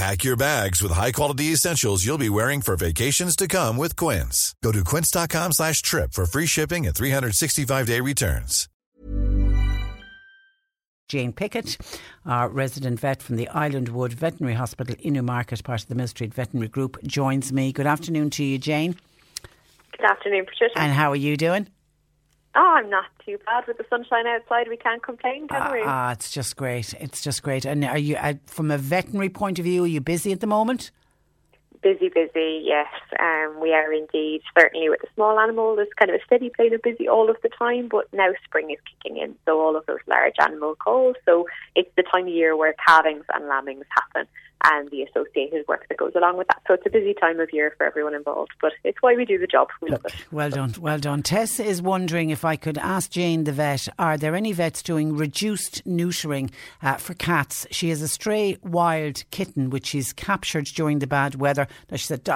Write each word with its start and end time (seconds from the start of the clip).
Pack 0.00 0.24
your 0.24 0.34
bags 0.34 0.82
with 0.82 0.92
high-quality 0.92 1.52
essentials 1.52 2.06
you'll 2.06 2.16
be 2.16 2.30
wearing 2.30 2.62
for 2.62 2.74
vacations 2.74 3.36
to 3.36 3.46
come 3.46 3.76
with 3.76 3.96
Quince. 3.96 4.54
Go 4.62 4.72
to 4.72 4.82
quince.com 4.82 5.52
slash 5.52 5.82
trip 5.82 6.14
for 6.14 6.24
free 6.24 6.46
shipping 6.46 6.86
and 6.86 6.94
365-day 6.96 8.00
returns. 8.00 8.66
Jane 11.06 11.34
Pickett, 11.34 11.76
our 12.24 12.48
resident 12.48 12.98
vet 12.98 13.20
from 13.20 13.36
the 13.36 13.50
Islandwood 13.52 14.14
Veterinary 14.14 14.54
Hospital 14.54 14.96
in 15.00 15.12
Newmarket, 15.12 15.62
part 15.64 15.82
of 15.82 15.88
the 15.88 15.94
Mill 15.94 16.08
Street 16.08 16.32
Veterinary 16.32 16.68
Group, 16.68 16.96
joins 17.02 17.52
me. 17.52 17.70
Good 17.70 17.86
afternoon 17.86 18.30
to 18.30 18.42
you, 18.42 18.56
Jane. 18.56 18.96
Good 19.92 20.10
afternoon, 20.10 20.46
Patricia. 20.46 20.78
And 20.78 20.94
how 20.94 21.12
are 21.12 21.16
you 21.16 21.36
doing? 21.36 21.66
Oh, 22.54 22.74
I'm 22.78 22.90
not 22.90 23.06
too 23.24 23.38
bad 23.46 23.66
with 23.68 23.78
the 23.78 23.86
sunshine 23.88 24.26
outside. 24.26 24.68
We 24.68 24.76
can't 24.76 25.02
complain, 25.02 25.46
can 25.46 25.72
we? 25.72 25.82
Ah, 25.84 26.12
it's 26.12 26.30
just 26.32 26.56
great. 26.56 26.94
It's 26.94 27.22
just 27.22 27.42
great. 27.42 27.64
And 27.64 27.84
are 27.84 27.98
you, 27.98 28.16
uh, 28.16 28.34
from 28.46 28.72
a 28.72 28.78
veterinary 28.78 29.28
point 29.28 29.60
of 29.60 29.64
view, 29.64 29.84
are 29.84 29.88
you 29.88 30.00
busy 30.00 30.32
at 30.32 30.40
the 30.40 30.48
moment? 30.48 30.90
Busy, 31.80 32.08
busy, 32.08 32.62
yes. 32.64 32.88
Um, 33.18 33.58
we 33.60 33.72
are 33.72 33.92
indeed. 33.92 34.42
Certainly 34.58 34.90
with 34.90 35.00
the 35.00 35.06
small 35.14 35.38
animal, 35.38 35.76
there's 35.76 35.88
kind 35.98 36.10
of 36.10 36.20
a 36.20 36.24
steady 36.24 36.50
plane 36.50 36.74
of 36.74 36.82
busy 36.82 37.08
all 37.08 37.30
of 37.30 37.36
the 37.42 37.48
time, 37.48 37.88
but 37.88 38.06
now 38.12 38.32
spring 38.44 38.70
is 38.70 38.78
kicking 38.84 39.16
in, 39.16 39.34
so 39.46 39.60
all 39.60 39.76
of 39.76 39.86
those 39.86 40.00
large 40.06 40.34
animal 40.40 40.74
calls. 40.74 41.16
So 41.24 41.46
it's 41.76 41.90
the 41.96 42.02
time 42.02 42.26
of 42.26 42.34
year 42.34 42.56
where 42.56 42.74
calvings 42.86 43.24
and 43.32 43.48
lambings 43.48 43.86
happen 43.90 44.26
and 44.64 44.90
the 44.90 45.02
associated 45.02 45.66
work 45.68 45.86
that 45.88 45.98
goes 45.98 46.12
along 46.14 46.36
with 46.36 46.48
that. 46.48 46.62
So 46.66 46.74
it's 46.74 46.86
a 46.86 46.90
busy 46.90 47.14
time 47.14 47.40
of 47.40 47.52
year 47.52 47.74
for 47.76 47.86
everyone 47.86 48.14
involved, 48.14 48.52
but 48.60 48.72
it's 48.84 48.98
why 49.00 49.14
we 49.14 49.24
do 49.24 49.38
the 49.38 49.46
job. 49.46 49.68
We 49.80 49.90
love 49.90 50.04
it. 50.04 50.14
Well 50.30 50.50
done, 50.50 50.74
well 50.78 50.98
done. 50.98 51.22
Tess 51.22 51.58
is 51.58 51.80
wondering 51.82 52.30
if 52.30 52.44
I 52.44 52.56
could 52.56 52.78
ask 52.78 53.10
Jane 53.10 53.44
the 53.44 53.52
vet, 53.52 53.88
are 53.98 54.16
there 54.16 54.34
any 54.34 54.52
vets 54.52 54.82
doing 54.82 55.16
reduced 55.16 55.84
neutering 55.86 56.50
uh, 56.82 56.96
for 56.96 57.14
cats? 57.14 57.66
She 57.70 57.88
has 57.90 58.02
a 58.02 58.08
stray 58.08 58.58
wild 58.62 59.24
kitten 59.30 59.70
which 59.70 59.86
she's 59.86 60.12
captured 60.12 60.66
during 60.66 60.98
the 60.98 61.06
bad 61.06 61.36
weather. 61.36 61.66
Now, 61.90 61.96
she 61.96 62.06
said 62.06 62.28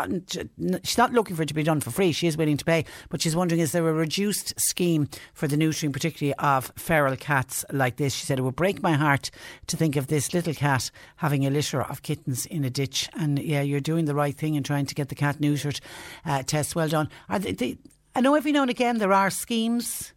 she's 0.83 0.99
not 0.99 1.13
looking 1.13 1.37
for 1.37 1.43
it 1.43 1.49
to 1.49 1.55
be 1.55 1.63
done 1.63 1.81
for 1.81 1.91
free. 1.91 2.13
She 2.13 2.27
is 2.27 2.37
willing 2.37 2.57
to 2.57 2.65
pay, 2.65 2.85
but 3.11 3.21
she's 3.21 3.37
wondering 3.37 3.61
is 3.61 3.73
there 3.73 3.89
a 3.89 3.93
reduced 3.93 4.59
scheme 4.59 5.09
for 5.35 5.47
the 5.47 5.57
neutering, 5.57 5.93
particularly 5.93 6.35
of 6.39 6.73
feral 6.77 7.17
cats 7.17 7.65
like 7.71 7.97
this? 7.97 8.15
She 8.15 8.27
said 8.27 8.39
it 8.39 8.43
would 8.43 8.57
break 8.57 8.83
my 8.83 8.93
heart 8.93 9.31
to 9.67 9.77
think 9.77 9.97
of 9.97 10.07
this 10.07 10.33
little 10.33 10.55
cat 10.55 10.91
having 11.17 11.47
a 11.47 11.51
litter 11.51 11.83
of 11.83 12.03
kittens 12.03 12.14
kittens 12.15 12.47
in 12.47 12.65
a 12.65 12.71
ditch. 12.71 13.09
And 13.15 13.39
yeah, 13.39 13.63
you're 13.63 13.81
doing 13.81 14.05
the 14.05 14.15
right 14.15 14.35
thing 14.35 14.55
in 14.55 14.63
trying 14.63 14.87
to 14.87 14.95
get 14.95 15.09
the 15.09 15.15
cat 15.15 15.39
neutered. 15.39 15.81
Uh, 16.25 16.43
Tess, 16.43 16.75
well 16.75 16.89
done. 16.89 17.09
They, 17.39 17.53
they, 17.53 17.79
I 18.15 18.21
know 18.21 18.35
every 18.35 18.53
now 18.53 18.63
and 18.63 18.71
again 18.71 18.99
there 18.99 19.13
are 19.13 19.31
schemes. 19.31 20.13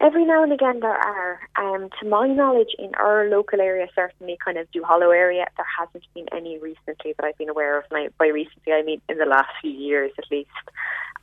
Every 0.00 0.24
now 0.24 0.42
and 0.42 0.52
again 0.52 0.80
there 0.80 0.90
are. 0.90 1.40
Um, 1.56 1.88
to 2.00 2.08
my 2.08 2.26
knowledge, 2.26 2.70
in 2.78 2.92
our 2.96 3.28
local 3.28 3.60
area, 3.60 3.86
certainly 3.94 4.36
kind 4.44 4.58
of 4.58 4.68
Duhallow 4.72 5.14
area, 5.14 5.46
there 5.56 5.66
hasn't 5.78 6.04
been 6.14 6.26
any 6.32 6.58
recently 6.58 7.14
that 7.16 7.24
I've 7.24 7.38
been 7.38 7.48
aware 7.48 7.78
of. 7.78 7.84
By 8.18 8.26
recently, 8.26 8.72
I 8.72 8.82
mean 8.82 9.00
in 9.08 9.18
the 9.18 9.26
last 9.26 9.50
few 9.60 9.70
years 9.70 10.12
at 10.18 10.24
least. 10.30 10.50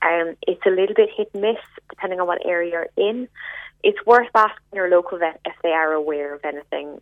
Um, 0.01 0.35
it's 0.47 0.65
a 0.65 0.69
little 0.69 0.95
bit 0.95 1.09
hit 1.15 1.29
and 1.33 1.41
miss 1.41 1.57
depending 1.89 2.21
on 2.21 2.27
what 2.27 2.45
area 2.45 2.71
you're 2.71 2.87
in 2.95 3.27
it's 3.81 4.05
worth 4.05 4.27
asking 4.35 4.65
your 4.73 4.89
local 4.89 5.17
vet 5.17 5.39
if 5.45 5.53
they 5.63 5.69
are 5.69 5.93
aware 5.93 6.33
of 6.33 6.41
anything. 6.43 6.99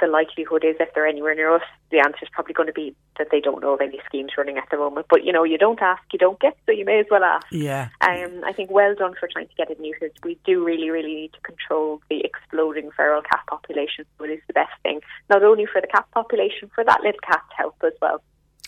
The 0.00 0.06
likelihood 0.06 0.64
is, 0.64 0.76
if 0.78 0.88
they're 0.94 1.06
anywhere 1.06 1.34
near 1.34 1.54
us, 1.54 1.62
the 1.90 1.98
answer 1.98 2.18
is 2.22 2.28
probably 2.32 2.54
going 2.54 2.68
to 2.68 2.72
be 2.72 2.94
that 3.18 3.28
they 3.32 3.40
don't 3.40 3.60
know 3.60 3.74
of 3.74 3.80
any 3.80 4.00
schemes 4.06 4.32
running 4.38 4.56
at 4.56 4.68
the 4.70 4.76
moment. 4.76 5.06
But 5.10 5.24
you 5.24 5.32
know, 5.32 5.42
you 5.42 5.58
don't 5.58 5.82
ask, 5.82 6.02
you 6.12 6.18
don't 6.18 6.38
get, 6.38 6.56
so 6.64 6.72
you 6.72 6.84
may 6.84 7.00
as 7.00 7.06
well 7.10 7.24
ask. 7.24 7.46
Yeah. 7.50 7.88
Um, 8.00 8.42
I 8.44 8.52
think 8.52 8.70
well 8.70 8.94
done 8.94 9.14
for 9.18 9.28
trying 9.28 9.48
to 9.48 9.54
get 9.54 9.70
it 9.70 9.80
neutered. 9.80 10.12
We 10.22 10.38
do 10.44 10.64
really, 10.64 10.90
really 10.90 11.14
need 11.14 11.32
to 11.32 11.40
control 11.40 12.00
the 12.08 12.20
exploding 12.20 12.90
feral 12.96 13.22
cat 13.22 13.40
population. 13.48 14.04
So 14.18 14.24
it 14.24 14.30
is 14.30 14.40
the 14.46 14.52
best 14.52 14.72
thing, 14.82 15.00
not 15.28 15.42
only 15.42 15.66
for 15.66 15.80
the 15.80 15.88
cat 15.88 16.06
population, 16.12 16.70
for 16.74 16.84
that 16.84 17.00
little 17.02 17.20
cat's 17.26 17.42
health 17.56 17.74
as 17.84 17.92
well. 18.00 18.22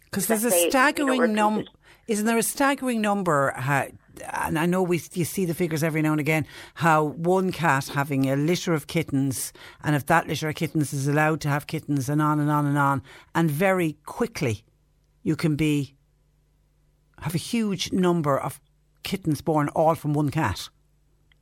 Because 0.04 0.26
there's 0.26 0.44
a 0.44 0.50
staggering 0.50 1.20
you 1.20 1.26
know, 1.28 1.34
number. 1.34 1.64
Isn't 2.06 2.26
there 2.26 2.38
a 2.38 2.42
staggering 2.42 3.00
number? 3.00 3.52
Uh, 3.56 3.86
and 4.32 4.58
I 4.58 4.66
know 4.66 4.82
we 4.82 5.00
you 5.12 5.24
see 5.24 5.44
the 5.44 5.54
figures 5.54 5.82
every 5.82 6.02
now 6.02 6.12
and 6.12 6.20
again 6.20 6.46
how 6.74 7.04
one 7.04 7.52
cat 7.52 7.88
having 7.94 8.30
a 8.30 8.36
litter 8.36 8.74
of 8.74 8.86
kittens 8.86 9.52
and 9.82 9.96
if 9.96 10.06
that 10.06 10.26
litter 10.26 10.48
of 10.48 10.54
kittens 10.54 10.92
is 10.92 11.08
allowed 11.08 11.40
to 11.42 11.48
have 11.48 11.66
kittens 11.66 12.08
and 12.08 12.20
on 12.22 12.40
and 12.40 12.50
on 12.50 12.66
and 12.66 12.78
on 12.78 13.02
and 13.34 13.50
very 13.50 13.96
quickly 14.04 14.64
you 15.22 15.36
can 15.36 15.56
be 15.56 15.94
have 17.20 17.34
a 17.34 17.38
huge 17.38 17.92
number 17.92 18.38
of 18.38 18.60
kittens 19.02 19.40
born 19.40 19.68
all 19.70 19.94
from 19.94 20.14
one 20.14 20.30
cat. 20.30 20.68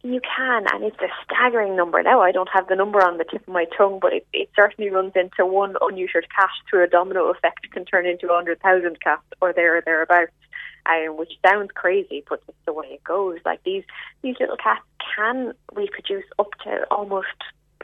You 0.05 0.21
can, 0.21 0.65
and 0.73 0.85
it's 0.85 0.99
a 1.01 1.09
staggering 1.25 1.77
number 1.77 2.03
now. 2.03 2.21
I 2.21 2.33
don't 2.33 2.49
have 2.53 2.67
the 2.69 2.75
number 2.75 3.01
on 3.01 3.19
the 3.19 3.25
tip 3.25 3.47
of 3.47 3.55
my 3.55 3.67
tongue, 3.77 4.01
but 4.03 4.13
it, 4.13 4.27
it 4.33 4.51
certainly 4.55 4.91
runs 4.91 5.13
into 5.15 5.47
one 5.47 5.75
unneutered 5.75 6.29
cat 6.35 6.51
through 6.69 6.83
a 6.83 6.89
domino 6.89 7.31
effect 7.31 7.71
can 7.71 7.85
turn 7.85 8.07
into 8.07 8.27
a 8.27 8.35
hundred 8.35 8.61
thousand 8.61 9.01
cats 9.01 9.23
or 9.41 9.53
there 9.53 9.79
or 9.79 9.81
thereabouts 9.81 10.33
um, 10.87 11.17
which 11.17 11.33
sounds 11.47 11.71
crazy, 11.75 12.25
but 12.29 12.43
it's 12.49 12.57
the 12.67 12.73
way 12.73 12.87
it 12.91 13.05
goes. 13.05 13.39
Like 13.45 13.63
these 13.65 13.85
these 14.23 14.37
little 14.41 14.57
cats 14.57 14.83
can 15.17 15.53
reproduce 15.75 16.25
up 16.39 16.51
to 16.65 16.87
almost 16.91 17.27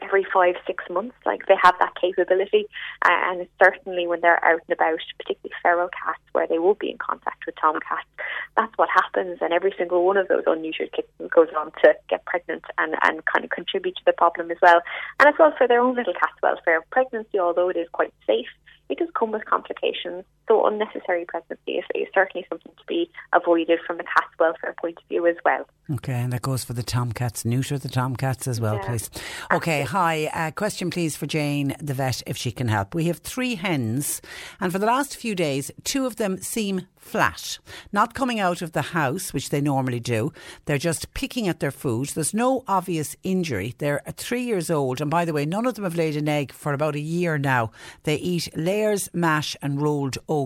every 0.01 0.25
five 0.33 0.55
six 0.65 0.83
months. 0.89 1.15
Like 1.25 1.45
they 1.47 1.55
have 1.61 1.75
that 1.79 1.93
capability, 1.99 2.67
uh, 3.03 3.09
and 3.11 3.47
certainly 3.61 4.07
when 4.07 4.21
they're 4.21 4.43
out 4.43 4.61
and 4.67 4.73
about, 4.73 4.99
particularly 5.17 5.53
feral 5.61 5.89
cats, 5.89 6.21
where 6.31 6.47
they 6.47 6.59
will 6.59 6.75
be 6.75 6.91
in 6.91 6.97
contact 6.97 7.45
with 7.45 7.55
tomcats, 7.55 8.07
that's 8.55 8.73
what 8.77 8.89
happens. 8.89 9.39
And 9.41 9.53
every 9.53 9.73
single 9.77 10.05
one 10.05 10.17
of 10.17 10.27
those 10.27 10.43
unneutered 10.45 10.91
kittens 10.91 11.29
goes 11.29 11.49
on 11.57 11.71
to 11.83 11.93
get 12.09 12.25
pregnant 12.25 12.63
and 12.77 12.95
and 13.03 13.23
kind 13.25 13.45
of 13.45 13.51
contribute 13.51 13.95
to 13.97 14.03
the 14.05 14.13
problem 14.13 14.51
as 14.51 14.57
well. 14.61 14.81
And 15.19 15.27
as 15.27 15.35
well 15.37 15.53
for 15.57 15.67
their 15.67 15.81
own 15.81 15.95
little 15.95 16.13
cat's 16.13 16.41
welfare. 16.41 16.81
Pregnancy, 16.91 17.39
although 17.39 17.69
it 17.69 17.77
is 17.77 17.87
quite 17.91 18.13
safe, 18.25 18.49
it 18.89 18.97
does 18.97 19.09
come 19.17 19.31
with 19.31 19.45
complications. 19.45 20.25
So 20.49 20.65
unnecessary 20.65 21.25
pregnancy 21.25 21.73
is, 21.73 21.85
is, 21.93 22.07
certainly 22.11 22.43
something 22.49 22.71
to 22.71 22.85
be 22.87 23.11
avoided 23.33 23.79
from 23.85 23.99
a 23.99 24.03
cat 24.03 24.25
welfare 24.39 24.75
point 24.81 24.97
of 24.97 25.07
view 25.07 25.27
as 25.27 25.35
well. 25.45 25.69
Okay, 25.91 26.13
and 26.13 26.33
that 26.33 26.41
goes 26.41 26.63
for 26.63 26.73
the 26.73 26.81
tomcats. 26.81 27.45
Neuter 27.45 27.77
the 27.77 27.87
tomcats 27.87 28.47
as 28.47 28.59
well, 28.59 28.75
yeah. 28.75 28.87
please. 28.87 29.11
Okay, 29.51 29.83
hi. 29.83 30.25
Uh, 30.33 30.49
question, 30.49 30.89
please, 30.89 31.15
for 31.15 31.27
Jane, 31.27 31.75
the 31.79 31.93
vet, 31.93 32.23
if 32.25 32.35
she 32.35 32.51
can 32.51 32.67
help. 32.67 32.95
We 32.95 33.05
have 33.05 33.19
three 33.19 33.55
hens, 33.55 34.23
and 34.59 34.71
for 34.71 34.79
the 34.79 34.87
last 34.87 35.15
few 35.15 35.35
days, 35.35 35.69
two 35.83 36.07
of 36.07 36.15
them 36.15 36.41
seem 36.41 36.87
flat, 36.97 37.57
not 37.91 38.13
coming 38.13 38.39
out 38.39 38.61
of 38.61 38.73
the 38.73 38.81
house, 38.81 39.33
which 39.33 39.49
they 39.49 39.61
normally 39.61 39.99
do. 39.99 40.31
They're 40.65 40.77
just 40.77 41.13
picking 41.13 41.47
at 41.47 41.59
their 41.59 41.71
food. 41.71 42.09
There's 42.09 42.33
no 42.33 42.63
obvious 42.67 43.15
injury. 43.23 43.73
They're 43.77 44.01
three 44.15 44.43
years 44.43 44.69
old, 44.69 44.99
and 44.99 45.09
by 45.09 45.25
the 45.25 45.33
way, 45.33 45.45
none 45.45 45.65
of 45.65 45.75
them 45.75 45.85
have 45.85 45.95
laid 45.95 46.17
an 46.17 46.27
egg 46.27 46.51
for 46.51 46.73
about 46.73 46.95
a 46.95 46.99
year 46.99 47.37
now. 47.37 47.71
They 48.03 48.15
eat 48.15 48.55
layers, 48.55 49.09
mash, 49.13 49.55
and 49.61 49.81
rolled 49.81 50.17
oats. 50.27 50.38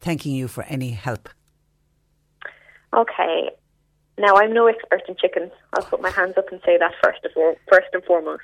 Thanking 0.00 0.34
you 0.34 0.48
for 0.48 0.64
any 0.64 0.90
help. 0.90 1.28
Okay. 2.94 3.50
Now, 4.18 4.36
I'm 4.36 4.52
no 4.52 4.66
expert 4.66 5.02
in 5.08 5.16
chickens. 5.16 5.52
I'll 5.72 5.84
put 5.84 6.02
my 6.02 6.10
hands 6.10 6.34
up 6.36 6.52
and 6.52 6.60
say 6.64 6.76
that 6.78 6.92
first, 7.02 7.24
of 7.24 7.32
all, 7.36 7.54
first 7.68 7.88
and 7.92 8.04
foremost. 8.04 8.42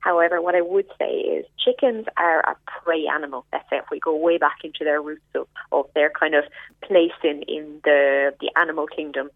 However, 0.00 0.40
what 0.40 0.54
I 0.54 0.60
would 0.60 0.86
say 0.98 1.10
is 1.10 1.44
chickens 1.58 2.06
are 2.16 2.40
a 2.40 2.56
prey 2.66 3.06
animal. 3.12 3.44
Let's 3.52 3.68
say 3.68 3.78
if 3.78 3.86
we 3.90 3.98
go 3.98 4.14
way 4.14 4.38
back 4.38 4.58
into 4.62 4.84
their 4.84 5.02
roots 5.02 5.24
of, 5.34 5.48
of 5.72 5.86
their 5.94 6.10
kind 6.10 6.34
of 6.34 6.44
place 6.82 7.18
in, 7.24 7.42
in 7.48 7.80
the, 7.82 8.32
the 8.40 8.50
animal 8.56 8.86
kingdom, 8.86 9.30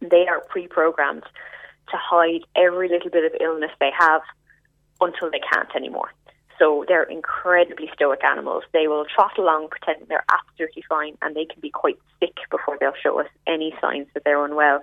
they 0.00 0.26
are 0.28 0.40
pre-programmed 0.48 1.24
to 1.90 1.96
hide 1.96 2.42
every 2.54 2.88
little 2.88 3.10
bit 3.10 3.24
of 3.24 3.32
illness 3.40 3.70
they 3.80 3.90
have 3.98 4.22
until 5.00 5.30
they 5.30 5.40
can't 5.52 5.74
anymore. 5.74 6.12
So 6.58 6.84
they're 6.88 7.04
incredibly 7.04 7.90
stoic 7.94 8.24
animals. 8.24 8.64
They 8.72 8.88
will 8.88 9.04
trot 9.04 9.38
along 9.38 9.68
pretending 9.70 10.06
they're 10.08 10.24
absolutely 10.32 10.82
fine 10.88 11.16
and 11.22 11.36
they 11.36 11.44
can 11.44 11.60
be 11.60 11.70
quite 11.70 11.98
sick 12.20 12.36
before 12.50 12.76
they'll 12.80 12.92
show 13.02 13.20
us 13.20 13.28
any 13.46 13.74
signs 13.80 14.06
that 14.14 14.24
they're 14.24 14.44
unwell 14.44 14.82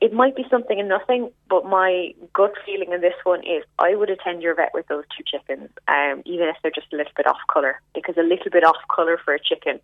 it 0.00 0.12
might 0.12 0.36
be 0.36 0.44
something 0.50 0.78
and 0.78 0.88
nothing, 0.88 1.30
but 1.48 1.64
my 1.64 2.14
gut 2.32 2.52
feeling 2.64 2.92
in 2.92 3.00
this 3.00 3.14
one 3.24 3.40
is 3.40 3.64
I 3.78 3.94
would 3.94 4.10
attend 4.10 4.42
your 4.42 4.54
vet 4.54 4.70
with 4.74 4.86
those 4.86 5.04
two 5.16 5.24
chickens, 5.26 5.70
um, 5.88 6.22
even 6.24 6.48
if 6.48 6.56
they're 6.62 6.72
just 6.72 6.92
a 6.92 6.96
little 6.96 7.12
bit 7.16 7.26
off 7.26 7.38
colour, 7.52 7.80
because 7.94 8.16
a 8.16 8.22
little 8.22 8.50
bit 8.50 8.64
off 8.64 8.76
colour 8.94 9.18
for 9.24 9.34
a 9.34 9.40
chicken 9.40 9.80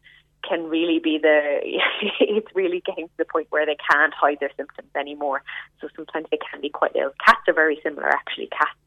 can 0.48 0.64
really 0.64 0.98
be 0.98 1.18
the 1.18 1.60
it's 2.20 2.54
really 2.54 2.82
getting 2.84 3.06
to 3.06 3.14
the 3.18 3.24
point 3.24 3.46
where 3.50 3.66
they 3.66 3.76
can't 3.90 4.14
hide 4.14 4.38
their 4.40 4.52
symptoms 4.56 4.90
anymore. 4.94 5.42
So 5.80 5.88
sometimes 5.96 6.26
they 6.30 6.38
can 6.38 6.60
be 6.60 6.68
quite 6.68 6.94
ill. 6.94 7.12
Cats 7.24 7.40
are 7.48 7.54
very 7.54 7.80
similar 7.82 8.08
actually. 8.08 8.48
Cats 8.48 8.78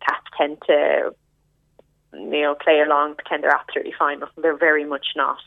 cats 0.00 0.26
tend 0.36 0.58
to 0.66 1.14
you 2.16 2.42
know, 2.42 2.54
play 2.54 2.80
along, 2.80 3.14
pretend 3.14 3.42
they're 3.42 3.50
absolutely 3.50 3.94
fine, 3.98 4.20
but 4.20 4.30
they're 4.36 4.56
very 4.56 4.84
much 4.84 5.06
not. 5.16 5.38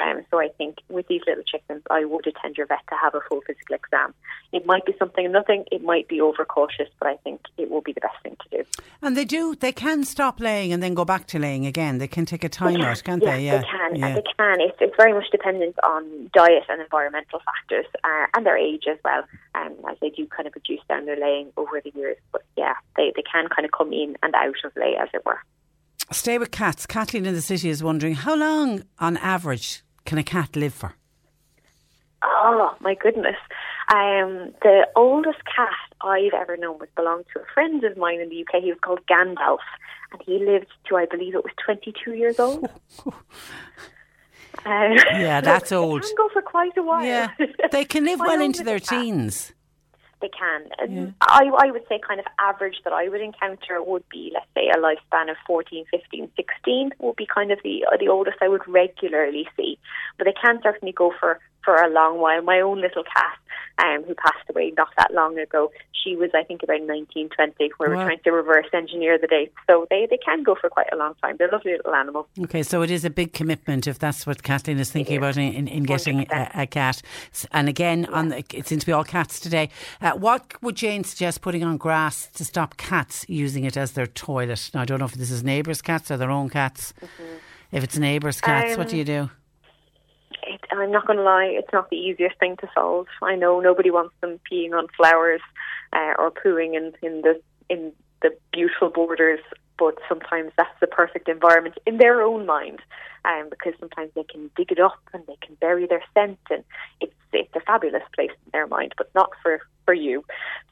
Um, 0.00 0.24
so 0.30 0.40
I 0.40 0.48
think 0.48 0.78
with 0.88 1.06
these 1.08 1.20
little 1.26 1.44
chickens, 1.44 1.82
I 1.90 2.04
would 2.04 2.26
attend 2.26 2.56
your 2.56 2.66
vet 2.66 2.80
to 2.88 2.96
have 2.96 3.14
a 3.14 3.20
full 3.28 3.42
physical 3.46 3.76
exam. 3.76 4.14
It 4.52 4.64
might 4.64 4.86
be 4.86 4.94
something 4.98 5.30
nothing, 5.30 5.64
it 5.70 5.82
might 5.82 6.08
be 6.08 6.20
overcautious, 6.20 6.88
but 6.98 7.08
I 7.08 7.16
think 7.16 7.42
it 7.58 7.70
will 7.70 7.82
be 7.82 7.92
the 7.92 8.00
best 8.00 8.16
thing 8.22 8.36
to 8.42 8.58
do. 8.58 8.64
And 9.02 9.16
they 9.16 9.26
do, 9.26 9.54
they 9.54 9.72
can 9.72 10.04
stop 10.04 10.40
laying 10.40 10.72
and 10.72 10.82
then 10.82 10.94
go 10.94 11.04
back 11.04 11.26
to 11.28 11.38
laying 11.38 11.66
again. 11.66 11.98
They 11.98 12.08
can 12.08 12.24
take 12.24 12.44
a 12.44 12.48
time 12.48 12.80
out, 12.80 13.02
can't 13.04 13.22
yeah, 13.22 13.36
they? 13.36 13.44
Yeah, 13.44 13.58
they 13.58 13.64
can. 13.64 13.96
Yeah. 13.96 14.14
They 14.14 14.22
can. 14.38 14.60
It's, 14.60 14.76
it's 14.80 14.96
very 14.96 15.12
much 15.12 15.30
dependent 15.30 15.76
on 15.82 16.30
diet 16.32 16.64
and 16.68 16.80
environmental 16.80 17.40
factors 17.44 17.86
uh, 18.02 18.26
and 18.34 18.46
their 18.46 18.56
age 18.56 18.84
as 18.90 18.98
well. 19.04 19.24
Um, 19.54 19.74
as 19.90 19.98
they 20.00 20.10
do 20.10 20.26
kind 20.26 20.46
of 20.46 20.54
reduce 20.54 20.80
down 20.88 21.04
their 21.04 21.18
laying 21.20 21.52
over 21.56 21.80
the 21.82 21.92
years. 21.94 22.16
But 22.32 22.42
yeah, 22.56 22.74
they, 22.96 23.12
they 23.14 23.22
can 23.30 23.48
kind 23.48 23.66
of 23.66 23.72
come 23.72 23.92
in 23.92 24.16
and 24.22 24.34
out 24.34 24.54
of 24.64 24.72
lay, 24.76 24.96
as 24.96 25.08
it 25.12 25.26
were. 25.26 25.40
Stay 26.12 26.38
with 26.38 26.50
cats. 26.50 26.86
Kathleen 26.86 27.24
in 27.24 27.34
the 27.34 27.40
city 27.40 27.68
is 27.68 27.82
wondering 27.82 28.14
how 28.14 28.34
long, 28.34 28.82
on 28.98 29.16
average, 29.18 29.82
can 30.04 30.18
a 30.18 30.24
cat 30.24 30.56
live 30.56 30.74
for? 30.74 30.94
Oh 32.22 32.74
my 32.80 32.94
goodness! 32.94 33.36
Um, 33.88 34.52
the 34.62 34.86
oldest 34.96 35.38
cat 35.44 35.68
I've 36.00 36.34
ever 36.34 36.56
known 36.56 36.78
was 36.78 36.88
belonged 36.96 37.26
to 37.32 37.40
a 37.40 37.44
friend 37.54 37.82
of 37.84 37.96
mine 37.96 38.20
in 38.20 38.28
the 38.28 38.42
UK. 38.42 38.62
He 38.62 38.70
was 38.70 38.78
called 38.82 39.00
Gandalf, 39.06 39.58
and 40.12 40.20
he 40.26 40.44
lived 40.44 40.66
to 40.88 40.96
I 40.96 41.06
believe 41.06 41.34
it 41.34 41.44
was 41.44 41.52
twenty 41.64 41.94
two 42.04 42.14
years 42.14 42.38
old. 42.38 42.68
uh, 43.06 43.10
yeah, 44.66 45.40
that's 45.42 45.72
old. 45.72 46.02
They 46.02 46.08
can 46.08 46.16
go 46.16 46.28
for 46.32 46.42
quite 46.42 46.76
a 46.76 46.82
while. 46.82 47.04
Yeah, 47.04 47.28
they 47.70 47.84
can 47.84 48.04
live 48.10 48.18
well 48.18 48.40
into 48.40 48.64
their 48.64 48.80
teens 48.80 49.52
they 50.20 50.28
can. 50.28 50.68
Yeah. 50.88 51.10
I, 51.20 51.50
I 51.58 51.70
would 51.70 51.82
say 51.88 52.00
kind 52.06 52.20
of 52.20 52.26
average 52.38 52.76
that 52.84 52.92
I 52.92 53.08
would 53.08 53.20
encounter 53.20 53.82
would 53.82 54.08
be, 54.08 54.30
let's 54.34 54.46
say, 54.54 54.68
a 54.68 54.78
lifespan 54.78 55.30
of 55.30 55.36
14, 55.46 55.84
15, 55.90 56.30
16 56.36 56.90
would 56.98 57.16
be 57.16 57.26
kind 57.26 57.50
of 57.50 57.58
the 57.62 57.86
the 57.98 58.08
oldest 58.08 58.38
I 58.40 58.48
would 58.48 58.66
regularly 58.66 59.48
see. 59.56 59.78
But 60.18 60.24
they 60.24 60.34
can 60.34 60.60
certainly 60.62 60.92
go 60.92 61.12
for 61.18 61.40
for 61.64 61.76
a 61.76 61.88
long 61.88 62.18
while. 62.18 62.42
My 62.42 62.60
own 62.60 62.80
little 62.80 63.04
cat, 63.04 63.38
um, 63.78 64.04
who 64.04 64.14
passed 64.14 64.48
away 64.48 64.72
not 64.76 64.88
that 64.96 65.12
long 65.12 65.38
ago, 65.38 65.70
she 66.02 66.16
was, 66.16 66.30
I 66.34 66.42
think, 66.42 66.62
about 66.62 66.80
1920, 66.80 67.72
where 67.76 67.90
wow. 67.90 67.96
we're 67.96 68.04
trying 68.04 68.20
to 68.24 68.30
reverse 68.30 68.66
engineer 68.72 69.18
the 69.18 69.26
dates. 69.26 69.54
So 69.66 69.86
they, 69.90 70.06
they 70.08 70.18
can 70.18 70.42
go 70.42 70.54
for 70.54 70.68
quite 70.70 70.86
a 70.92 70.96
long 70.96 71.14
time. 71.22 71.36
They're 71.38 71.50
lovely 71.50 71.72
little 71.72 71.94
animals. 71.94 72.26
Okay, 72.40 72.62
so 72.62 72.82
it 72.82 72.90
is 72.90 73.04
a 73.04 73.10
big 73.10 73.32
commitment 73.32 73.86
if 73.86 73.98
that's 73.98 74.26
what 74.26 74.42
Kathleen 74.42 74.78
is 74.78 74.90
thinking 74.90 75.18
about 75.18 75.36
in, 75.36 75.52
in, 75.52 75.68
in 75.68 75.82
getting 75.84 76.26
a, 76.30 76.50
a, 76.54 76.66
cat. 76.66 77.02
And 77.52 77.68
again, 77.68 78.06
yeah. 78.08 78.16
on 78.16 78.28
the, 78.28 78.38
it 78.54 78.66
seems 78.66 78.82
to 78.82 78.86
be 78.86 78.92
all 78.92 79.04
cats 79.04 79.40
today. 79.40 79.70
Uh, 80.00 80.12
what 80.12 80.60
would 80.62 80.76
Jane 80.76 81.04
suggest 81.04 81.42
putting 81.42 81.64
on 81.64 81.76
grass 81.76 82.28
to 82.34 82.44
stop 82.44 82.76
cats 82.76 83.24
using 83.28 83.64
it 83.64 83.76
as 83.76 83.92
their 83.92 84.06
toilet? 84.06 84.70
Now, 84.74 84.82
I 84.82 84.84
don't 84.84 84.98
know 84.98 85.06
if 85.06 85.14
this 85.14 85.30
is 85.30 85.44
neighbours' 85.44 85.82
cats 85.82 86.10
or 86.10 86.16
their 86.16 86.30
own 86.30 86.48
cats. 86.48 86.94
Mm-hmm. 87.00 87.36
If 87.72 87.84
it's 87.84 87.96
neighbours' 87.96 88.40
cats, 88.40 88.72
um, 88.72 88.78
what 88.78 88.88
do 88.88 88.96
you 88.96 89.04
do? 89.04 89.30
It, 90.62 90.76
I'm 90.76 90.90
not 90.90 91.06
going 91.06 91.18
to 91.18 91.22
lie, 91.22 91.46
it's 91.46 91.72
not 91.72 91.90
the 91.90 91.96
easiest 91.96 92.38
thing 92.38 92.56
to 92.58 92.68
solve. 92.74 93.06
I 93.22 93.36
know 93.36 93.60
nobody 93.60 93.90
wants 93.90 94.14
them 94.20 94.40
peeing 94.50 94.72
on 94.72 94.86
flowers 94.96 95.40
uh, 95.92 96.14
or 96.18 96.30
pooing 96.30 96.74
in, 96.76 96.92
in 97.02 97.22
the 97.22 97.40
in 97.68 97.92
the 98.22 98.36
beautiful 98.52 98.90
borders, 98.90 99.40
but 99.78 99.94
sometimes 100.08 100.52
that's 100.56 100.78
the 100.80 100.86
perfect 100.86 101.28
environment 101.28 101.78
in 101.86 101.96
their 101.96 102.20
own 102.20 102.44
mind, 102.44 102.80
um, 103.24 103.48
because 103.48 103.72
sometimes 103.80 104.10
they 104.14 104.24
can 104.24 104.50
dig 104.56 104.70
it 104.70 104.78
up 104.78 104.98
and 105.14 105.22
they 105.26 105.36
can 105.40 105.54
bury 105.54 105.86
their 105.86 106.02
scent, 106.14 106.38
and 106.50 106.64
it's 107.00 107.14
it's 107.32 107.54
a 107.54 107.60
fabulous 107.60 108.02
place 108.14 108.30
in 108.44 108.50
their 108.52 108.66
mind, 108.66 108.94
but 108.98 109.10
not 109.14 109.30
for 109.42 109.60
for 109.84 109.94
you. 109.94 110.24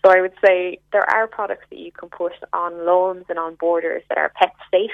So 0.04 0.12
I 0.12 0.20
would 0.20 0.34
say 0.44 0.78
there 0.92 1.08
are 1.08 1.26
products 1.26 1.64
that 1.70 1.78
you 1.78 1.92
can 1.92 2.08
put 2.08 2.32
on 2.52 2.84
lawns 2.84 3.24
and 3.28 3.38
on 3.38 3.54
borders 3.54 4.02
that 4.08 4.18
are 4.18 4.32
pet 4.36 4.52
safe 4.70 4.90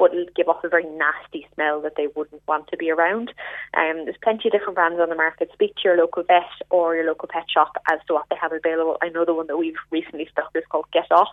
but 0.00 0.14
it'll 0.14 0.24
give 0.34 0.48
off 0.48 0.64
a 0.64 0.68
very 0.68 0.86
nasty 0.96 1.46
smell 1.54 1.82
that 1.82 1.94
they 1.96 2.08
wouldn't 2.16 2.40
want 2.48 2.66
to 2.68 2.76
be 2.78 2.90
around. 2.90 3.28
Um, 3.76 4.06
there's 4.06 4.16
plenty 4.22 4.48
of 4.48 4.52
different 4.52 4.74
brands 4.74 4.98
on 4.98 5.10
the 5.10 5.14
market. 5.14 5.50
Speak 5.52 5.74
to 5.76 5.82
your 5.84 5.98
local 5.98 6.22
vet 6.22 6.48
or 6.70 6.96
your 6.96 7.06
local 7.06 7.28
pet 7.30 7.44
shop 7.52 7.76
as 7.92 8.00
to 8.08 8.14
what 8.14 8.24
they 8.30 8.36
have 8.40 8.52
available. 8.52 8.96
I 9.02 9.10
know 9.10 9.26
the 9.26 9.34
one 9.34 9.46
that 9.48 9.58
we've 9.58 9.74
recently 9.90 10.26
stocked 10.32 10.56
is 10.56 10.64
called 10.70 10.86
Get 10.92 11.12
Off, 11.12 11.28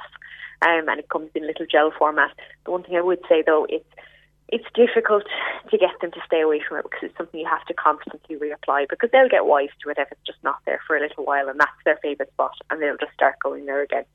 um, 0.61 0.89
and 0.89 0.99
it 0.99 1.07
comes 1.07 1.29
in 1.33 1.47
little 1.47 1.65
gel 1.65 1.93
format. 1.97 2.31
The 2.65 2.71
one 2.71 2.83
thing 2.83 2.97
I 2.97 3.01
would 3.01 3.21
say 3.29 3.41
though, 3.45 3.65
it's 3.69 3.87
it's 4.49 4.65
difficult 4.73 5.23
to 5.69 5.77
get 5.77 5.99
them 5.99 6.11
to 6.11 6.21
stay 6.25 6.39
away 6.39 6.61
from 6.67 6.77
it 6.77 6.83
because 6.83 7.03
it's 7.03 7.17
something 7.17 7.39
you 7.39 7.47
have 7.47 7.65
to 7.65 7.73
constantly 7.73 8.37
reapply 8.37 8.87
because 8.89 9.09
they'll 9.11 9.27
get 9.27 9.45
wise 9.45 9.69
to 9.83 9.89
it 9.89 9.97
if 9.97 10.09
it's 10.11 10.25
just 10.25 10.41
not 10.41 10.59
there 10.65 10.79
for 10.87 10.95
a 10.95 11.01
little 11.01 11.25
while 11.25 11.49
and 11.49 11.59
that's 11.59 11.83
their 11.83 11.99
favourite 12.01 12.31
spot 12.31 12.53
and 12.69 12.81
they'll 12.81 12.95
just 12.95 13.11
start 13.11 13.35
going 13.43 13.65
there 13.65 13.81
again 13.81 14.05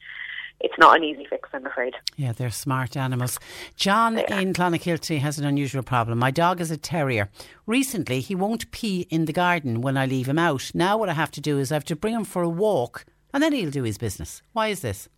it's 0.63 0.79
not 0.79 0.97
an 0.97 1.05
easy 1.05 1.27
fix, 1.29 1.49
I'm 1.53 1.67
afraid. 1.67 1.95
Yeah, 2.17 2.33
they're 2.33 2.51
smart 2.51 2.97
animals. 2.97 3.39
John 3.77 4.19
in 4.19 4.53
Clonakilty 4.53 5.19
has 5.19 5.39
an 5.39 5.45
unusual 5.45 5.83
problem. 5.83 6.19
My 6.19 6.31
dog 6.31 6.61
is 6.61 6.71
a 6.71 6.77
terrier. 6.77 7.29
Recently, 7.67 8.21
he 8.21 8.35
won't 8.35 8.71
pee 8.71 9.07
in 9.11 9.25
the 9.25 9.33
garden 9.33 9.81
when 9.81 9.97
I 9.97 10.07
leave 10.07 10.29
him 10.29 10.39
out. 10.39 10.71
Now, 10.73 10.97
what 10.97 11.09
I 11.09 11.15
have 11.15 11.33
to 11.33 11.41
do 11.41 11.59
is 11.59 11.73
I 11.73 11.75
have 11.75 11.85
to 11.87 11.97
bring 11.97 12.15
him 12.15 12.25
for 12.25 12.43
a 12.43 12.49
walk 12.49 13.05
and 13.35 13.43
then 13.43 13.53
he'll 13.53 13.71
do 13.71 13.83
his 13.83 13.99
business. 13.99 14.43
Why 14.53 14.69
is 14.69 14.81
this? 14.81 15.09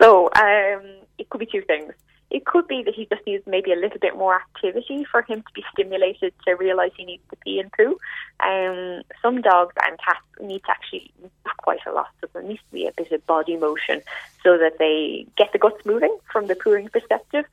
so, 0.00 0.26
um, 0.36 0.82
it 1.18 1.28
could 1.30 1.38
be 1.38 1.46
two 1.46 1.62
things. 1.62 1.92
It 2.30 2.44
could 2.44 2.66
be 2.66 2.82
that 2.82 2.94
he 2.94 3.06
just 3.06 3.26
needs 3.26 3.46
maybe 3.46 3.72
a 3.72 3.76
little 3.76 4.00
bit 4.00 4.16
more 4.16 4.34
activity 4.34 5.04
for 5.04 5.22
him 5.22 5.42
to 5.42 5.52
be 5.54 5.64
stimulated 5.72 6.32
to 6.46 6.54
realise 6.54 6.92
he 6.96 7.04
needs 7.04 7.22
to 7.30 7.36
pee 7.36 7.60
and 7.60 7.70
poo. 7.72 7.98
Um, 8.40 9.02
some 9.22 9.42
dogs 9.42 9.74
and 9.84 9.98
cats 9.98 10.20
need 10.40 10.62
to 10.64 10.70
actually 10.70 11.12
quite 11.58 11.78
a 11.86 11.92
lot, 11.92 12.08
so 12.20 12.28
there 12.32 12.42
needs 12.42 12.60
to 12.60 12.72
be 12.72 12.86
a 12.86 12.92
bit 12.92 13.10
of 13.12 13.26
body 13.26 13.56
motion 13.56 14.02
so 14.42 14.56
that 14.58 14.78
they 14.78 15.26
get 15.36 15.52
the 15.52 15.58
guts 15.58 15.84
moving 15.84 16.16
from 16.32 16.46
the 16.46 16.54
pooing 16.54 16.90
perspective, 16.92 17.44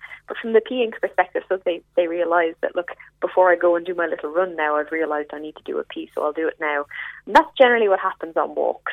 from 0.44 0.52
the 0.52 0.62
peeing 0.62 0.92
perspective, 0.92 1.44
so 1.48 1.58
they 1.64 1.82
they 1.96 2.08
realise 2.08 2.54
that 2.62 2.76
look, 2.76 2.90
before 3.22 3.50
I 3.50 3.56
go 3.56 3.78
and 3.78 3.86
do 3.86 3.96
my 3.96 4.08
little 4.08 4.30
run 4.30 4.58
now, 4.58 4.76
I've 4.76 4.92
realised 4.92 5.30
I 5.32 5.40
need 5.40 5.56
to 5.56 5.64
do 5.64 5.80
a 5.80 5.86
pee, 5.86 6.12
so 6.14 6.22
I'll 6.22 6.34
do 6.34 6.50
it 6.50 6.58
now. 6.60 6.86
And 7.26 7.34
that's 7.34 7.58
generally 7.58 7.88
what 7.88 8.02
happens 8.02 8.36
on 8.36 8.54
walks. 8.54 8.92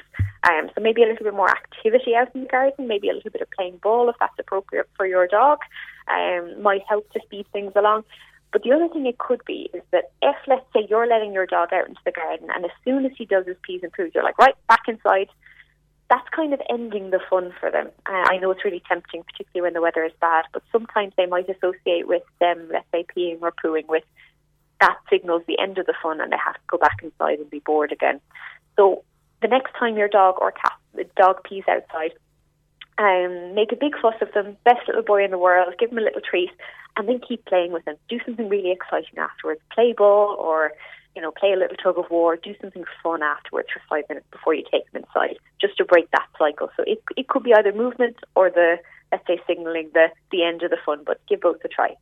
Um, 0.48 0.70
so 0.72 0.80
maybe 0.80 1.02
a 1.02 1.06
little 1.06 1.24
bit 1.24 1.34
more 1.34 1.50
activity 1.50 2.14
out 2.14 2.32
in 2.34 2.42
the 2.42 2.46
garden, 2.46 2.86
maybe 2.86 3.10
a 3.10 3.14
little 3.14 3.32
bit 3.32 3.42
of 3.42 3.50
playing 3.50 3.78
ball 3.82 4.08
if 4.08 4.16
that's 4.20 4.38
appropriate 4.38 4.88
for 4.96 5.06
your 5.06 5.26
dog, 5.26 5.58
um, 6.08 6.62
might 6.62 6.82
help 6.88 7.10
to 7.12 7.20
speed 7.24 7.46
things 7.52 7.72
along. 7.74 8.04
But 8.52 8.62
the 8.62 8.72
other 8.72 8.88
thing 8.88 9.06
it 9.06 9.18
could 9.18 9.42
be 9.44 9.70
is 9.74 9.82
that 9.90 10.12
if, 10.22 10.36
let's 10.46 10.64
say, 10.72 10.86
you're 10.88 11.06
letting 11.06 11.32
your 11.32 11.46
dog 11.46 11.72
out 11.72 11.88
into 11.88 12.00
the 12.04 12.12
garden, 12.12 12.48
and 12.54 12.64
as 12.64 12.70
soon 12.84 13.04
as 13.04 13.12
he 13.18 13.24
does 13.24 13.46
his 13.46 13.56
pees 13.62 13.80
and 13.82 13.92
poos, 13.92 14.14
you're 14.14 14.24
like, 14.24 14.38
right, 14.38 14.54
back 14.68 14.82
inside. 14.88 15.28
That's 16.10 16.28
kind 16.30 16.52
of 16.52 16.60
ending 16.68 17.10
the 17.10 17.20
fun 17.30 17.54
for 17.58 17.70
them. 17.70 17.88
Uh, 18.04 18.24
I 18.28 18.36
know 18.38 18.50
it's 18.50 18.64
really 18.64 18.82
tempting, 18.88 19.22
particularly 19.22 19.62
when 19.62 19.74
the 19.74 19.80
weather 19.80 20.04
is 20.04 20.12
bad, 20.20 20.44
but 20.52 20.62
sometimes 20.72 21.14
they 21.16 21.26
might 21.26 21.48
associate 21.48 22.08
with 22.08 22.24
them, 22.40 22.68
let's 22.72 22.84
say, 22.92 23.06
peeing 23.16 23.40
or 23.40 23.52
pooing 23.52 23.86
with 23.86 24.02
that 24.80 24.96
signals 25.08 25.42
the 25.46 25.58
end 25.58 25.78
of 25.78 25.86
the 25.86 25.94
fun, 26.02 26.20
and 26.20 26.32
they 26.32 26.36
have 26.44 26.54
to 26.54 26.60
go 26.66 26.78
back 26.78 26.96
inside 27.02 27.38
and 27.38 27.48
be 27.48 27.60
bored 27.60 27.92
again. 27.92 28.20
So 28.76 29.04
the 29.40 29.48
next 29.48 29.72
time 29.78 29.96
your 29.96 30.08
dog 30.08 30.36
or 30.40 30.52
cat, 30.52 30.72
the 30.94 31.04
dog 31.16 31.44
pees 31.44 31.64
outside, 31.68 32.12
um, 32.98 33.54
make 33.54 33.72
a 33.72 33.76
big 33.76 33.94
fuss 34.00 34.14
of 34.20 34.32
them, 34.32 34.56
best 34.64 34.88
little 34.88 35.02
boy 35.02 35.24
in 35.24 35.30
the 35.30 35.38
world, 35.38 35.74
give 35.78 35.92
him 35.92 35.98
a 35.98 36.02
little 36.02 36.20
treat, 36.20 36.50
and 36.96 37.08
then 37.08 37.20
keep 37.20 37.44
playing 37.44 37.72
with 37.72 37.84
them. 37.84 37.96
Do 38.08 38.18
something 38.26 38.48
really 38.48 38.72
exciting 38.72 39.18
afterwards. 39.18 39.60
Play 39.72 39.94
ball 39.96 40.34
or, 40.38 40.72
you 41.14 41.22
know, 41.22 41.30
play 41.30 41.52
a 41.52 41.56
little 41.56 41.76
tug 41.76 41.98
of 41.98 42.10
war. 42.10 42.36
Do 42.36 42.54
something 42.60 42.84
fun 43.02 43.22
afterwards 43.22 43.68
for 43.72 43.80
five 43.88 44.04
minutes 44.08 44.26
before 44.30 44.54
you 44.54 44.64
take 44.70 44.90
them 44.92 45.02
inside, 45.02 45.36
just 45.60 45.76
to 45.78 45.84
break 45.84 46.10
that 46.12 46.28
cycle. 46.38 46.70
So 46.76 46.84
it, 46.86 47.02
it 47.16 47.28
could 47.28 47.42
be 47.42 47.54
either 47.54 47.72
movement 47.72 48.16
or 48.34 48.50
the, 48.50 48.76
let's 49.10 49.26
say, 49.26 49.40
signalling 49.46 49.90
the, 49.92 50.08
the 50.30 50.44
end 50.44 50.62
of 50.62 50.70
the 50.70 50.78
fun, 50.84 51.02
but 51.04 51.20
give 51.28 51.40
both 51.40 51.58
a 51.64 51.68
try. 51.68 51.96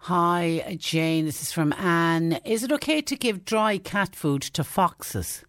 Hi, 0.00 0.76
Jane. 0.78 1.24
This 1.24 1.42
is 1.42 1.50
from 1.52 1.72
Anne. 1.72 2.38
Is 2.44 2.62
it 2.62 2.70
okay 2.72 3.00
to 3.02 3.16
give 3.16 3.44
dry 3.44 3.78
cat 3.78 4.14
food 4.14 4.42
to 4.42 4.62
foxes? 4.62 5.44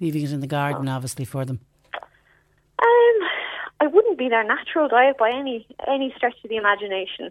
Leaving 0.00 0.22
it 0.22 0.32
in 0.32 0.40
the 0.40 0.46
garden, 0.46 0.88
oh. 0.88 0.92
obviously, 0.92 1.24
for 1.24 1.44
them. 1.44 1.60
Um, 2.80 3.28
I 3.80 3.86
wouldn't 3.86 4.18
be 4.18 4.28
their 4.28 4.44
natural 4.44 4.88
diet 4.88 5.16
by 5.18 5.30
any 5.30 5.66
any 5.88 6.12
stretch 6.16 6.34
of 6.44 6.50
the 6.50 6.56
imagination, 6.56 7.30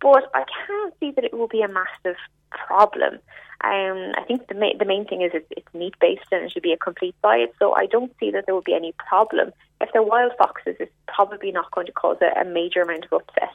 but 0.00 0.30
I 0.34 0.44
can't 0.66 0.94
see 1.00 1.10
that 1.12 1.24
it 1.24 1.34
will 1.34 1.48
be 1.48 1.62
a 1.62 1.68
massive 1.68 2.16
problem. 2.50 3.18
Um, 3.62 4.12
I 4.16 4.22
think 4.26 4.48
the 4.48 4.54
ma- 4.54 4.76
the 4.78 4.84
main 4.84 5.06
thing 5.06 5.22
is 5.22 5.30
it's, 5.32 5.46
it's 5.50 5.74
meat 5.74 5.94
based 5.98 6.26
and 6.30 6.44
it 6.44 6.52
should 6.52 6.62
be 6.62 6.72
a 6.72 6.76
complete 6.76 7.14
diet. 7.22 7.54
So 7.58 7.74
I 7.74 7.86
don't 7.86 8.12
see 8.20 8.30
that 8.32 8.44
there 8.44 8.54
will 8.54 8.62
be 8.62 8.74
any 8.74 8.92
problem. 8.92 9.52
If 9.80 9.90
they're 9.92 10.02
wild 10.02 10.32
foxes, 10.36 10.76
it's 10.78 10.92
probably 11.08 11.50
not 11.50 11.70
going 11.70 11.86
to 11.86 11.92
cause 11.92 12.18
a, 12.20 12.40
a 12.40 12.44
major 12.44 12.82
amount 12.82 13.06
of 13.06 13.12
upset. 13.12 13.50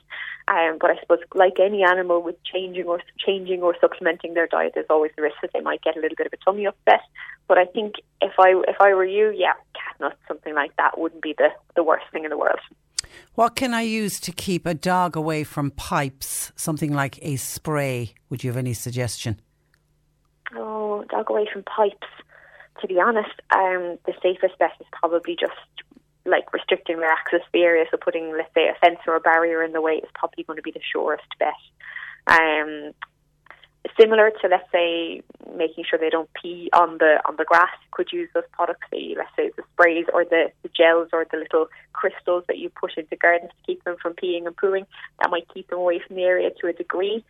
Um, 0.47 0.77
but 0.81 0.89
I 0.89 0.99
suppose, 0.99 1.19
like 1.35 1.59
any 1.59 1.83
animal, 1.83 2.23
with 2.23 2.41
changing 2.43 2.85
or 2.85 3.01
changing 3.19 3.61
or 3.61 3.75
supplementing 3.79 4.33
their 4.33 4.47
diet, 4.47 4.71
there's 4.73 4.87
always 4.89 5.11
the 5.15 5.21
risk 5.21 5.35
that 5.43 5.51
they 5.53 5.61
might 5.61 5.83
get 5.83 5.95
a 5.95 5.99
little 5.99 6.15
bit 6.15 6.25
of 6.25 6.33
a 6.33 6.37
tummy 6.43 6.65
upset. 6.65 7.01
But 7.47 7.59
I 7.59 7.65
think 7.65 7.95
if 8.21 8.33
I 8.39 8.59
if 8.67 8.77
I 8.79 8.93
were 8.95 9.05
you, 9.05 9.31
yeah, 9.35 9.53
cat 9.75 9.95
nuts, 9.99 10.17
something 10.27 10.55
like 10.55 10.75
that, 10.77 10.97
wouldn't 10.97 11.21
be 11.21 11.35
the 11.37 11.49
the 11.75 11.83
worst 11.83 12.05
thing 12.11 12.23
in 12.23 12.31
the 12.31 12.37
world. 12.37 12.59
What 13.35 13.55
can 13.55 13.73
I 13.73 13.81
use 13.81 14.19
to 14.21 14.31
keep 14.31 14.65
a 14.65 14.73
dog 14.73 15.15
away 15.15 15.43
from 15.43 15.71
pipes? 15.71 16.51
Something 16.55 16.93
like 16.93 17.19
a 17.21 17.37
spray. 17.37 18.13
Would 18.29 18.43
you 18.43 18.49
have 18.49 18.57
any 18.57 18.73
suggestion? 18.73 19.39
Oh, 20.55 21.05
dog 21.09 21.29
away 21.29 21.47
from 21.51 21.63
pipes. 21.63 22.07
To 22.81 22.87
be 22.87 22.99
honest, 22.99 23.31
um, 23.53 23.97
the 24.05 24.13
safest 24.21 24.57
bet 24.57 24.71
is 24.79 24.87
probably 24.91 25.35
just 25.39 25.53
like 26.25 26.51
restricting 26.53 26.97
their 26.97 27.11
access 27.11 27.41
to 27.41 27.49
the 27.53 27.61
area. 27.61 27.85
So 27.91 27.97
putting, 27.97 28.31
let's 28.35 28.53
say, 28.53 28.67
a 28.67 28.75
fence 28.79 28.99
or 29.07 29.15
a 29.15 29.19
barrier 29.19 29.63
in 29.63 29.73
the 29.73 29.81
way 29.81 29.93
is 29.93 30.09
probably 30.13 30.43
going 30.43 30.57
to 30.57 30.63
be 30.63 30.71
the 30.71 30.81
surest 30.91 31.27
bet. 31.39 31.53
Um, 32.27 32.93
similar 33.99 34.31
to 34.41 34.47
let's 34.47 34.69
say 34.71 35.21
making 35.55 35.85
sure 35.89 35.97
they 35.97 36.09
don't 36.09 36.29
pee 36.33 36.69
on 36.73 36.97
the 36.97 37.19
on 37.25 37.35
the 37.37 37.45
grass 37.45 37.69
could 37.91 38.11
use 38.11 38.29
those 38.33 38.43
products 38.51 38.85
the 38.91 39.15
let's 39.17 39.29
say 39.35 39.51
the 39.55 39.63
sprays 39.73 40.05
or 40.13 40.25
the, 40.25 40.51
the 40.63 40.69
gels 40.69 41.09
or 41.13 41.25
the 41.31 41.37
little 41.37 41.67
crystals 41.99 42.43
that 42.47 42.57
you 42.57 42.69
put 42.69 42.97
into 42.97 43.15
gardens 43.17 43.51
to 43.51 43.65
keep 43.65 43.83
them 43.83 43.97
from 44.01 44.13
peeing 44.13 44.45
and 44.45 44.55
pooing 44.55 44.85
that 45.19 45.29
might 45.29 45.47
keep 45.53 45.67
them 45.69 45.79
away 45.79 45.99
from 46.05 46.15
the 46.15 46.23
area 46.23 46.49
to 46.59 46.67
a 46.67 46.73
degree 46.73 47.23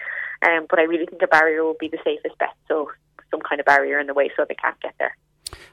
um, 0.43 0.67
but 0.69 0.79
I 0.79 0.83
really 0.83 1.07
think 1.07 1.21
a 1.21 1.27
barrier 1.27 1.63
will 1.63 1.79
be 1.79 1.89
the 1.89 1.99
safest 2.03 2.38
bet 2.38 2.55
so 2.67 2.91
some 3.31 3.41
kind 3.41 3.59
of 3.59 3.65
barrier 3.65 3.99
in 3.99 4.07
the 4.07 4.13
way 4.13 4.29
so 4.35 4.45
they 4.47 4.55
can't 4.55 4.79
get 4.81 4.93
there 4.99 5.15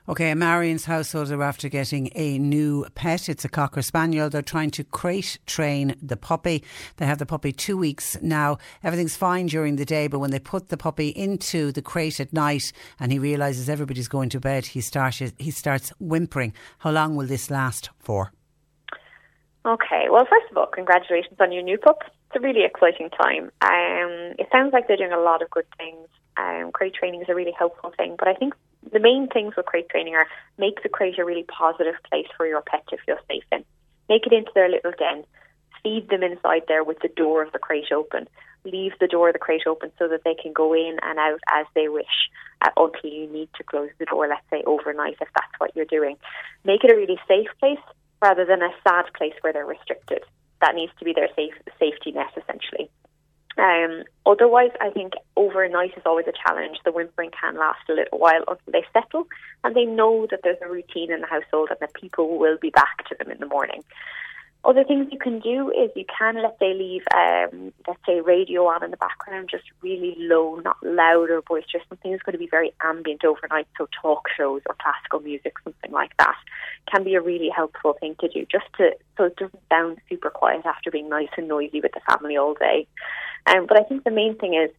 Okay, 0.09 0.33
Marion's 0.35 0.85
household 0.85 1.33
are 1.33 1.43
after 1.43 1.69
getting 1.69 2.11
a 2.15 2.39
new 2.39 2.87
pet. 2.95 3.29
It's 3.29 3.45
a 3.45 3.49
Cocker 3.49 3.83
Spaniel. 3.83 4.31
They're 4.31 4.41
trying 4.41 4.71
to 4.73 4.85
crate 4.85 5.39
train 5.47 5.97
the 6.01 6.17
puppy. 6.17 6.63
They 6.97 7.07
have 7.07 7.19
the 7.19 7.27
puppy 7.27 7.53
two 7.53 7.77
weeks 7.77 8.17
now. 8.23 8.59
Everything's 8.85 9.17
fine 9.17 9.47
during 9.47 9.77
the 9.77 9.85
day, 9.85 10.07
but 10.07 10.21
when 10.21 10.31
they 10.31 10.39
put 10.39 10.69
the 10.69 10.77
puppy 10.77 11.09
into 11.09 11.73
the 11.73 11.83
crate 11.83 12.21
at 12.21 12.33
night 12.33 12.73
and 13.01 13.11
he 13.11 13.19
realises 13.19 13.69
everybody's 13.69 14.09
going 14.09 14.29
to 14.31 14.41
bed, 14.41 14.67
he 14.67 14.83
he 15.39 15.51
starts 15.51 15.93
whimpering. 15.99 16.55
How 16.79 16.93
long 16.93 17.17
will 17.17 17.27
this 17.27 17.51
last 17.51 17.91
for? 17.99 18.33
Okay, 19.67 20.07
well, 20.09 20.25
first 20.31 20.49
of 20.49 20.57
all, 20.57 20.67
congratulations 20.67 21.41
on 21.41 21.51
your 21.51 21.65
new 21.65 21.77
pup. 21.77 21.99
It's 22.07 22.37
a 22.37 22.41
really 22.41 22.65
exciting 22.65 23.11
time. 23.11 23.51
Um, 23.63 24.39
it 24.39 24.47
sounds 24.53 24.73
like 24.73 24.87
they're 24.87 24.97
doing 24.97 25.13
a 25.13 25.19
lot 25.19 25.43
of 25.43 25.51
good 25.51 25.67
things. 25.77 26.07
Um, 26.37 26.71
crate 26.71 26.95
training 26.95 27.23
is 27.23 27.29
a 27.29 27.35
really 27.35 27.55
helpful 27.59 27.93
thing, 27.97 28.15
but 28.17 28.29
I 28.29 28.35
think 28.35 28.55
the 28.93 29.01
main 29.01 29.27
things 29.27 29.55
with 29.57 29.67
crate 29.67 29.89
training 29.89 30.15
are 30.15 30.29
make 30.57 30.85
the 30.85 30.89
crate 30.89 31.19
a 31.19 31.25
really 31.25 31.43
positive 31.43 31.95
place 32.09 32.29
for 32.37 32.47
your 32.47 32.63
pet 32.63 32.87
to 32.91 32.97
feel 33.05 33.17
safe 33.27 33.43
in. 33.51 33.65
Make 34.09 34.25
it 34.27 34.33
into 34.33 34.53
their 34.55 34.69
little 34.69 34.93
den. 34.97 35.25
Feed 35.83 36.11
them 36.11 36.23
inside 36.23 36.63
there 36.69 36.85
with 36.85 37.01
the 37.01 37.09
door 37.09 37.43
of 37.43 37.51
the 37.51 37.59
crate 37.59 37.91
open. 37.93 38.29
Leave 38.65 38.93
the 39.01 39.09
door 39.09 39.31
of 39.31 39.33
the 39.33 39.41
crate 39.41 39.67
open 39.67 39.91
so 39.99 40.07
that 40.07 40.23
they 40.25 40.35
can 40.41 40.53
go 40.53 40.75
in 40.75 40.99
and 41.03 41.19
out 41.19 41.41
as 41.51 41.67
they 41.75 41.89
wish 41.89 42.31
uh, 42.63 42.71
until 42.77 43.11
you 43.11 43.27
need 43.33 43.49
to 43.57 43.65
close 43.65 43.91
the 43.99 44.05
door, 44.05 44.29
let's 44.29 44.47
say 44.49 44.63
overnight, 44.65 45.17
if 45.21 45.29
that's 45.35 45.59
what 45.59 45.75
you're 45.75 45.85
doing. 45.85 46.17
Make 46.65 46.85
it 46.85 46.93
a 46.93 46.97
really 46.97 47.19
safe 47.27 47.49
place 47.59 47.83
rather 48.23 48.45
than 48.45 48.63
a 48.63 48.71
sad 48.87 49.05
place 49.17 49.35
where 49.41 49.53
they're 49.53 49.67
restricted. 49.67 50.23
That 50.61 50.75
needs 50.75 50.93
to 50.99 51.05
be 51.05 51.13
their 51.13 51.29
safe 51.37 51.55
safety 51.79 52.13
net, 52.13 52.33
essentially. 52.37 52.91
Um, 53.59 54.05
otherwise, 54.27 54.71
I 54.81 54.91
think 54.91 55.15
overnight 55.37 55.97
is 55.97 56.03
always 56.05 56.27
a 56.27 56.33
challenge. 56.33 56.79
The 56.85 56.93
whimpering 56.93 57.31
can 57.31 57.57
last 57.57 57.89
a 57.89 57.95
little 57.95 58.19
while 58.19 58.45
until 58.47 58.73
they 58.73 58.85
settle 58.93 59.27
and 59.65 59.75
they 59.75 59.87
know 59.87 60.27
that 60.31 60.41
there's 60.43 60.59
a 60.63 60.69
routine 60.69 61.11
in 61.11 61.23
the 61.23 61.27
household 61.27 61.69
and 61.71 61.79
that 61.81 61.95
people 61.95 62.39
will 62.39 62.59
be 62.61 62.71
back 62.71 63.09
to 63.09 63.15
them 63.19 63.31
in 63.31 63.41
the 63.41 63.47
morning. 63.47 63.83
Other 64.65 64.83
things 64.83 65.07
you 65.13 65.19
can 65.19 65.39
do 65.39 65.71
is 65.71 65.93
you 65.95 66.05
can 66.19 66.43
let 66.43 66.59
they 66.59 66.75
leave, 66.75 67.03
um, 67.15 67.73
let's 67.87 68.01
say, 68.05 68.21
radio 68.21 68.67
on 68.67 68.83
in 68.83 68.91
the 68.91 68.97
background, 68.97 69.49
just 69.49 69.63
really 69.81 70.17
low, 70.19 70.57
not 70.57 70.77
loud 70.83 71.31
or 71.31 71.41
boisterous. 71.43 71.85
Something 71.89 72.11
that's 72.11 72.25
going 72.25 72.33
to 72.33 72.39
be 72.39 72.49
very 72.49 72.73
ambient 72.83 73.25
overnight, 73.25 73.69
so 73.79 73.87
talk 74.03 74.27
shows 74.37 74.63
or 74.67 74.75
classical 74.83 75.21
music, 75.21 75.55
something 75.63 75.93
like 75.93 76.17
that, 76.19 76.37
can 76.93 77.05
be 77.05 77.15
a 77.15 77.21
really 77.21 77.49
helpful 77.49 77.95
thing 78.01 78.17
to 78.19 78.29
do, 78.29 78.45
just 78.51 78.67
to 78.79 78.91
so 79.17 79.25
it 79.25 79.37
doesn't 79.37 79.63
sound 79.71 79.99
super 80.09 80.31
quiet 80.31 80.67
after 80.67 80.91
being 80.91 81.09
nice 81.09 81.29
and 81.37 81.47
noisy 81.47 81.81
with 81.81 81.93
the 81.93 82.01
family 82.13 82.37
all 82.37 82.55
day. 82.55 82.89
Um, 83.47 83.67
but 83.67 83.79
I 83.79 83.85
think 83.85 84.03
the 84.03 84.11
main 84.11 84.37
thing 84.37 84.55
is 84.55 84.71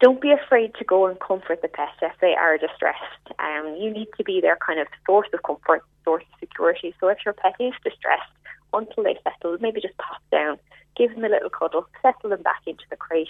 don't 0.00 0.20
be 0.20 0.32
afraid 0.32 0.74
to 0.74 0.84
go 0.84 1.06
and 1.06 1.18
comfort 1.20 1.62
the 1.62 1.68
pet 1.68 1.94
if 2.02 2.12
they 2.20 2.34
are 2.34 2.58
distressed. 2.58 3.24
Um, 3.38 3.76
you 3.78 3.90
need 3.90 4.08
to 4.16 4.24
be 4.24 4.40
their 4.40 4.56
kind 4.56 4.80
of 4.80 4.88
source 5.06 5.28
of 5.32 5.42
comfort, 5.44 5.84
source 6.04 6.24
of 6.32 6.40
security. 6.40 6.92
So 6.98 7.08
if 7.08 7.18
your 7.24 7.34
pet 7.34 7.54
is 7.60 7.72
distressed, 7.84 8.32
until 8.72 9.04
they 9.04 9.18
settle, 9.24 9.56
maybe 9.60 9.80
just 9.80 9.96
pop 9.98 10.20
down, 10.30 10.58
give 10.96 11.14
them 11.14 11.24
a 11.24 11.28
little 11.28 11.50
cuddle, 11.50 11.86
settle 12.00 12.30
them 12.30 12.42
back 12.42 12.62
into 12.66 12.84
the 12.90 12.96
crate, 12.96 13.28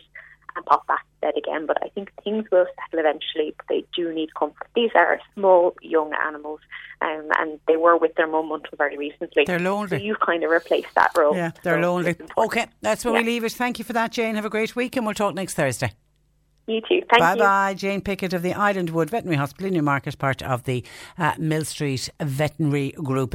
and 0.56 0.64
pop 0.66 0.86
back 0.86 1.00
to 1.00 1.26
bed 1.26 1.34
again. 1.36 1.66
But 1.66 1.78
I 1.82 1.88
think 1.88 2.12
things 2.22 2.44
will 2.50 2.66
settle 2.76 3.00
eventually, 3.00 3.54
but 3.56 3.66
they 3.68 3.84
do 3.94 4.12
need 4.12 4.34
comfort. 4.34 4.68
These 4.74 4.90
are 4.94 5.20
small, 5.34 5.74
young 5.80 6.12
animals, 6.26 6.60
um, 7.00 7.28
and 7.38 7.58
they 7.66 7.76
were 7.76 7.96
with 7.96 8.14
their 8.16 8.26
mum 8.26 8.52
until 8.52 8.76
very 8.76 8.96
recently. 8.96 9.44
They're 9.46 9.58
lonely. 9.58 9.98
So 9.98 10.04
you've 10.04 10.20
kind 10.20 10.44
of 10.44 10.50
replaced 10.50 10.94
that 10.94 11.12
role. 11.16 11.34
Yeah, 11.34 11.52
they're 11.62 11.82
so 11.82 11.92
lonely. 11.92 12.16
Okay, 12.36 12.66
that's 12.80 13.04
where 13.04 13.14
yeah. 13.14 13.20
we 13.20 13.26
leave 13.26 13.44
it. 13.44 13.52
Thank 13.52 13.78
you 13.78 13.84
for 13.84 13.92
that, 13.94 14.12
Jane. 14.12 14.34
Have 14.34 14.44
a 14.44 14.50
great 14.50 14.76
week, 14.76 14.96
and 14.96 15.06
we'll 15.06 15.14
talk 15.14 15.34
next 15.34 15.54
Thursday. 15.54 15.92
You 16.66 16.80
too. 16.80 17.02
Thank 17.10 17.18
bye 17.18 17.32
you. 17.32 17.38
bye. 17.38 17.74
Jane 17.74 18.00
Pickett 18.00 18.32
of 18.32 18.42
the 18.42 18.52
Islandwood 18.52 19.10
Veterinary 19.10 19.36
Hospital 19.36 19.66
in 19.66 19.74
Newmarket, 19.74 20.16
part 20.18 20.42
of 20.42 20.62
the 20.64 20.84
uh, 21.18 21.32
Mill 21.38 21.64
Street 21.64 22.08
Veterinary 22.20 22.92
Group. 22.92 23.34